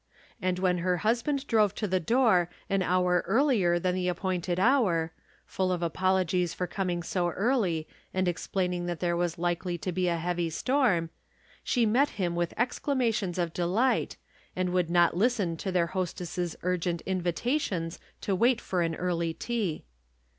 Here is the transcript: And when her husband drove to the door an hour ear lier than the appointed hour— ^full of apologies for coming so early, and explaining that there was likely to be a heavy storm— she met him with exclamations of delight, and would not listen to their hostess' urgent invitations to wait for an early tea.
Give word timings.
And 0.41 0.57
when 0.57 0.79
her 0.79 0.97
husband 1.05 1.45
drove 1.45 1.75
to 1.75 1.87
the 1.87 1.99
door 1.99 2.49
an 2.71 2.81
hour 2.81 3.23
ear 3.29 3.43
lier 3.43 3.77
than 3.79 3.93
the 3.93 4.07
appointed 4.07 4.59
hour— 4.59 5.13
^full 5.47 5.71
of 5.71 5.83
apologies 5.83 6.55
for 6.55 6.65
coming 6.65 7.03
so 7.03 7.29
early, 7.29 7.87
and 8.11 8.27
explaining 8.27 8.87
that 8.87 8.99
there 8.99 9.15
was 9.15 9.37
likely 9.37 9.77
to 9.77 9.91
be 9.91 10.07
a 10.07 10.17
heavy 10.17 10.49
storm— 10.49 11.11
she 11.63 11.85
met 11.85 12.09
him 12.17 12.35
with 12.35 12.55
exclamations 12.57 13.37
of 13.37 13.53
delight, 13.53 14.17
and 14.55 14.71
would 14.71 14.89
not 14.89 15.15
listen 15.15 15.55
to 15.57 15.71
their 15.71 15.91
hostess' 15.93 16.55
urgent 16.63 17.01
invitations 17.01 17.99
to 18.21 18.35
wait 18.35 18.59
for 18.59 18.81
an 18.81 18.95
early 18.95 19.35
tea. 19.35 19.85